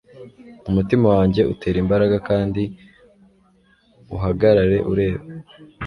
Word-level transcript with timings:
umutima 0.69 1.05
wanjye 1.15 1.41
utera 1.53 1.77
imbaraga, 1.83 2.15
kandi 2.29 2.63
uhagarare 4.15 4.77
ureba 4.91 5.23